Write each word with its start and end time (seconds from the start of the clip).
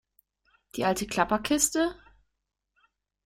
Die 0.77 0.83
alte 0.85 1.05
Klapperkiste? 1.05 1.93